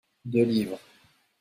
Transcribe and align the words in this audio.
Deux 0.25 0.45
livres. 0.45 0.79